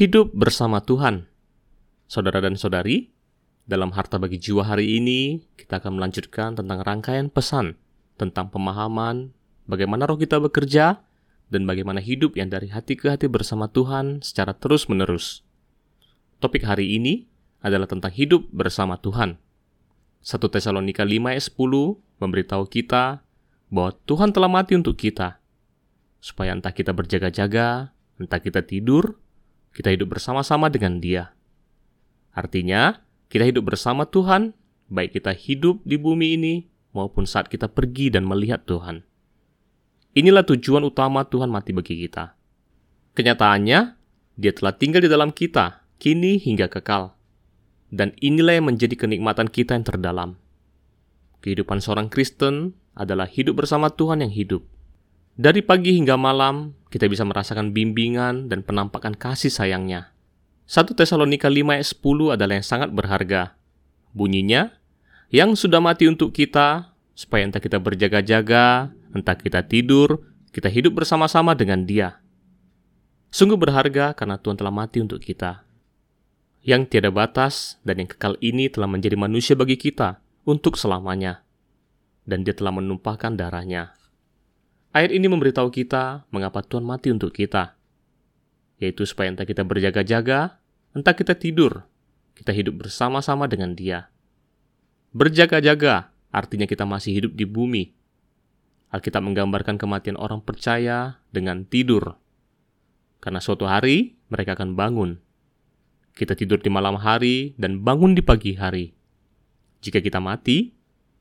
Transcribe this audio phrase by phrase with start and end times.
[0.00, 1.28] Hidup bersama Tuhan.
[2.08, 3.12] Saudara dan saudari,
[3.68, 7.76] dalam Harta Bagi Jiwa hari ini, kita akan melanjutkan tentang rangkaian pesan
[8.16, 9.36] tentang pemahaman
[9.68, 11.04] bagaimana roh kita bekerja
[11.52, 15.44] dan bagaimana hidup yang dari hati ke hati bersama Tuhan secara terus-menerus.
[16.40, 17.28] Topik hari ini
[17.60, 19.36] adalah tentang hidup bersama Tuhan.
[20.24, 23.20] 1 Tesalonika 5 ayat 10 memberitahu kita
[23.68, 25.44] bahwa Tuhan telah mati untuk kita,
[26.24, 29.20] supaya entah kita berjaga-jaga, entah kita tidur,
[29.70, 31.34] kita hidup bersama-sama dengan Dia.
[32.34, 34.54] Artinya, kita hidup bersama Tuhan,
[34.90, 36.54] baik kita hidup di bumi ini
[36.90, 39.06] maupun saat kita pergi dan melihat Tuhan.
[40.18, 42.34] Inilah tujuan utama Tuhan mati bagi kita.
[43.14, 43.78] Kenyataannya,
[44.40, 47.14] Dia telah tinggal di dalam kita, kini hingga kekal.
[47.90, 50.30] Dan inilah yang menjadi kenikmatan kita yang terdalam.
[51.42, 54.66] Kehidupan seorang Kristen adalah hidup bersama Tuhan yang hidup.
[55.38, 60.10] Dari pagi hingga malam, kita bisa merasakan bimbingan dan penampakan kasih sayangnya.
[60.66, 63.54] 1 Tesalonika 5 ayat 10 adalah yang sangat berharga.
[64.10, 64.74] Bunyinya,
[65.30, 71.54] yang sudah mati untuk kita, supaya entah kita berjaga-jaga, entah kita tidur, kita hidup bersama-sama
[71.54, 72.18] dengan dia.
[73.30, 75.62] Sungguh berharga karena Tuhan telah mati untuk kita.
[76.66, 81.46] Yang tiada batas dan yang kekal ini telah menjadi manusia bagi kita untuk selamanya.
[82.26, 83.99] Dan dia telah menumpahkan darahnya
[84.90, 87.78] Ayat ini memberitahu kita mengapa Tuhan mati untuk kita,
[88.82, 90.58] yaitu supaya entah kita berjaga-jaga,
[90.90, 91.86] entah kita tidur,
[92.34, 94.10] kita hidup bersama-sama dengan Dia.
[95.14, 97.94] Berjaga-jaga artinya kita masih hidup di bumi.
[98.90, 102.18] Alkitab menggambarkan kematian orang percaya dengan tidur,
[103.22, 105.22] karena suatu hari mereka akan bangun.
[106.18, 108.90] Kita tidur di malam hari dan bangun di pagi hari.
[109.86, 110.74] Jika kita mati,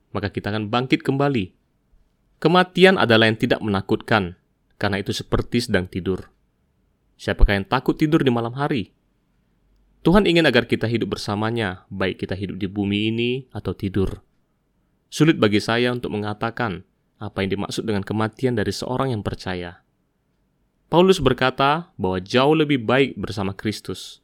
[0.10, 1.59] maka kita akan bangkit kembali
[2.40, 4.40] Kematian adalah yang tidak menakutkan,
[4.80, 6.32] karena itu seperti sedang tidur.
[7.20, 8.96] Siapakah yang takut tidur di malam hari?
[10.08, 14.24] Tuhan ingin agar kita hidup bersamanya, baik kita hidup di bumi ini atau tidur.
[15.12, 16.88] Sulit bagi saya untuk mengatakan
[17.20, 19.84] apa yang dimaksud dengan kematian dari seorang yang percaya.
[20.88, 24.24] Paulus berkata bahwa jauh lebih baik bersama Kristus.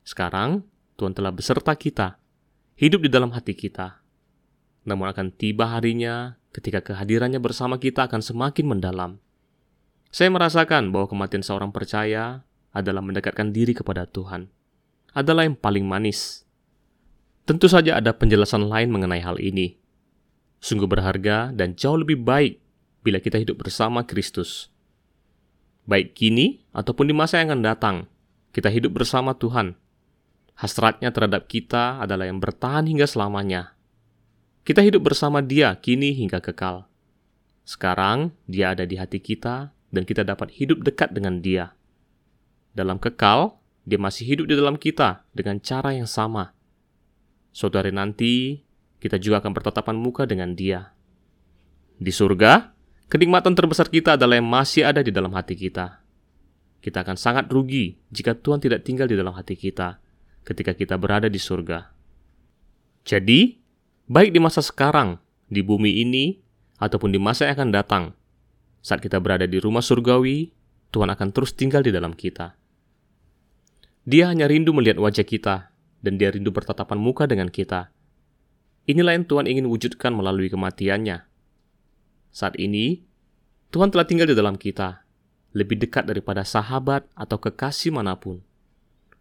[0.00, 0.64] Sekarang,
[0.96, 2.16] Tuhan telah beserta kita,
[2.80, 4.00] hidup di dalam hati kita.
[4.88, 9.20] Namun akan tiba harinya ketika kehadirannya bersama kita akan semakin mendalam.
[10.08, 14.48] Saya merasakan bahwa kematian seorang percaya adalah mendekatkan diri kepada Tuhan.
[15.12, 16.48] Adalah yang paling manis.
[17.44, 19.76] Tentu saja ada penjelasan lain mengenai hal ini.
[20.64, 22.56] Sungguh berharga dan jauh lebih baik
[23.04, 24.72] bila kita hidup bersama Kristus.
[25.84, 27.96] Baik kini ataupun di masa yang akan datang,
[28.56, 29.76] kita hidup bersama Tuhan.
[30.56, 33.77] Hasratnya terhadap kita adalah yang bertahan hingga selamanya
[34.68, 36.84] kita hidup bersama Dia kini hingga kekal.
[37.64, 41.72] Sekarang Dia ada di hati kita dan kita dapat hidup dekat dengan Dia.
[42.76, 43.56] Dalam kekal,
[43.88, 46.52] Dia masih hidup di dalam kita dengan cara yang sama.
[47.48, 48.60] Suatu nanti,
[49.00, 50.92] kita juga akan bertatapan muka dengan Dia.
[51.96, 52.68] Di surga,
[53.08, 56.04] kenikmatan terbesar kita adalah yang masih ada di dalam hati kita.
[56.84, 59.96] Kita akan sangat rugi jika Tuhan tidak tinggal di dalam hati kita
[60.44, 61.88] ketika kita berada di surga.
[63.08, 63.57] Jadi,
[64.08, 65.20] baik di masa sekarang,
[65.52, 66.40] di bumi ini,
[66.80, 68.04] ataupun di masa yang akan datang.
[68.80, 70.48] Saat kita berada di rumah surgawi,
[70.88, 72.56] Tuhan akan terus tinggal di dalam kita.
[74.08, 75.68] Dia hanya rindu melihat wajah kita,
[76.00, 77.92] dan dia rindu bertatapan muka dengan kita.
[78.88, 81.28] Inilah yang Tuhan ingin wujudkan melalui kematiannya.
[82.32, 83.04] Saat ini,
[83.68, 85.04] Tuhan telah tinggal di dalam kita,
[85.52, 88.40] lebih dekat daripada sahabat atau kekasih mana pun.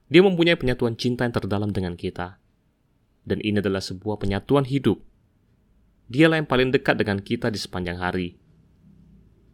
[0.08, 2.40] Dia mempunyai penyatuan cinta yang terdalam dengan kita
[3.28, 5.04] dan ini adalah sebuah penyatuan hidup.
[6.08, 8.40] Dialah yang paling dekat dengan kita di sepanjang hari.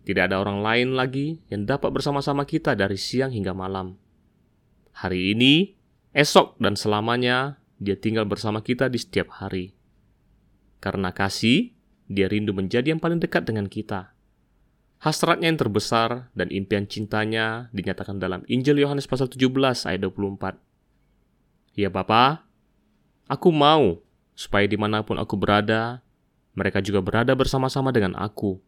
[0.06, 3.98] Tidak ada orang lain lagi yang dapat bersama-sama kita dari siang hingga malam.
[4.94, 5.74] Hari ini,
[6.14, 9.74] esok, dan selamanya Dia tinggal bersama kita di setiap hari.
[10.78, 11.74] Karena kasih,
[12.06, 14.14] Dia rindu menjadi yang paling dekat dengan kita.
[15.02, 19.52] Hasratnya yang terbesar dan impian cintanya dinyatakan dalam Injil Yohanes pasal 17
[19.84, 20.64] ayat 24.
[21.76, 22.48] Ya Bapa,
[23.34, 23.98] Aku mau
[24.38, 26.06] supaya di mana pun aku berada,
[26.54, 28.62] mereka juga berada bersama-sama dengan aku.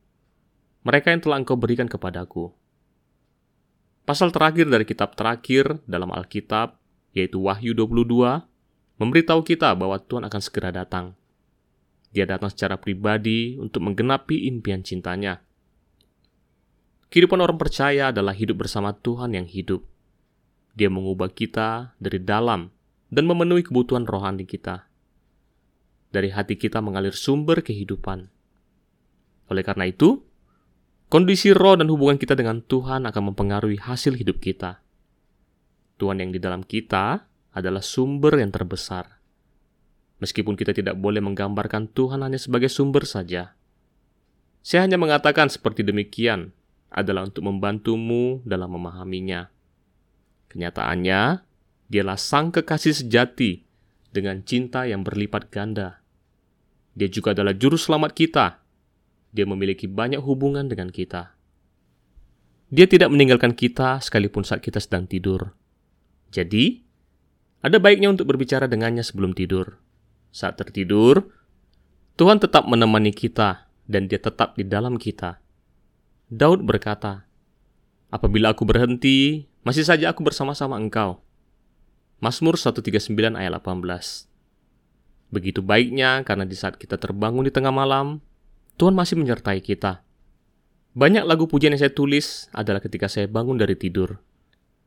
[0.82, 2.50] Mereka yang telah engkau berikan kepadaku.
[4.10, 6.82] Pasal terakhir dari kitab terakhir dalam Alkitab,
[7.14, 8.42] yaitu Wahyu 22,
[8.98, 11.14] memberitahu kita bahwa Tuhan akan segera datang.
[12.10, 15.46] Dia datang secara pribadi untuk menggenapi impian cintanya.
[17.14, 19.86] Kehidupan orang percaya adalah hidup bersama Tuhan yang hidup.
[20.74, 22.75] Dia mengubah kita dari dalam
[23.16, 24.92] dan memenuhi kebutuhan rohani kita.
[26.12, 28.28] Dari hati kita mengalir sumber kehidupan.
[29.48, 30.20] Oleh karena itu,
[31.08, 34.84] kondisi roh dan hubungan kita dengan Tuhan akan mempengaruhi hasil hidup kita.
[35.96, 37.24] Tuhan yang di dalam kita
[37.56, 39.16] adalah sumber yang terbesar.
[40.20, 43.56] Meskipun kita tidak boleh menggambarkan Tuhan hanya sebagai sumber saja.
[44.60, 46.52] Saya hanya mengatakan seperti demikian
[46.92, 49.52] adalah untuk membantumu dalam memahaminya.
[50.52, 51.45] Kenyataannya,
[51.92, 53.66] dialah sang kekasih sejati
[54.10, 56.02] dengan cinta yang berlipat ganda.
[56.96, 58.46] Dia juga adalah juru selamat kita.
[59.36, 61.36] Dia memiliki banyak hubungan dengan kita.
[62.72, 65.52] Dia tidak meninggalkan kita sekalipun saat kita sedang tidur.
[66.32, 66.82] Jadi,
[67.60, 69.82] ada baiknya untuk berbicara dengannya sebelum tidur.
[70.32, 71.30] Saat tertidur,
[72.16, 75.44] Tuhan tetap menemani kita dan dia tetap di dalam kita.
[76.32, 77.28] Daud berkata,
[78.14, 81.25] Apabila aku berhenti, masih saja aku bersama-sama engkau.
[82.24, 84.32] Mazmur 139 ayat 18
[85.36, 88.24] Begitu baiknya karena di saat kita terbangun di tengah malam,
[88.80, 90.00] Tuhan masih menyertai kita.
[90.96, 94.24] Banyak lagu pujian yang saya tulis adalah ketika saya bangun dari tidur.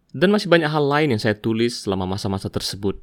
[0.09, 2.97] Dan masih banyak hal lain yang saya tulis selama masa-masa tersebut.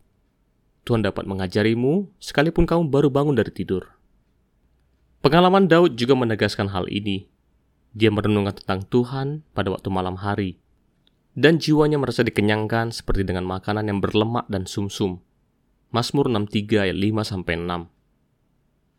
[0.89, 3.93] Tuhan dapat mengajarimu sekalipun kamu baru bangun dari tidur.
[5.21, 7.29] Pengalaman Daud juga menegaskan hal ini.
[7.93, 10.57] Dia merenungkan tentang Tuhan pada waktu malam hari.
[11.35, 15.19] Dan jiwanya merasa dikenyangkan seperti dengan makanan yang berlemak dan sumsum.
[15.19, 15.25] -sum.
[15.95, 17.87] Mazmur 63 ayat 5 sampai 6.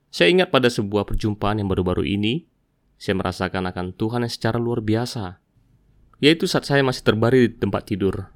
[0.09, 2.49] Saya ingat pada sebuah perjumpaan yang baru-baru ini,
[2.97, 5.37] saya merasakan akan Tuhan yang secara luar biasa.
[6.25, 8.33] Yaitu saat saya masih terbaring di tempat tidur.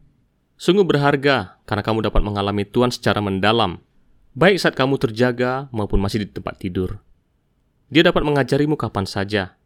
[0.61, 3.81] Sungguh berharga karena kamu dapat mengalami Tuhan secara mendalam,
[4.37, 7.01] baik saat kamu terjaga maupun masih di tempat tidur.
[7.89, 9.57] Dia dapat mengajarimu kapan saja.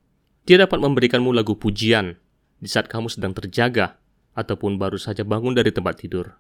[0.47, 2.15] Dia dapat memberikanmu lagu pujian
[2.63, 3.99] di saat kamu sedang terjaga
[4.35, 6.35] ataupun baru saja bangun dari tempat tidur.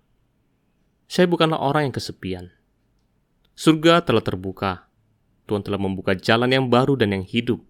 [1.06, 2.50] Saya bukanlah orang yang kesepian.
[3.54, 4.90] Surga telah terbuka.
[5.46, 7.62] Tuhan telah membuka jalan yang baru dan yang hidup.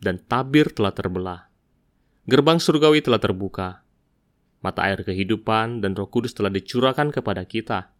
[0.00, 1.52] Dan tabir telah terbelah.
[2.24, 3.84] Gerbang surgawi telah terbuka.
[4.64, 7.92] Mata air kehidupan dan roh kudus telah dicurahkan kepada kita.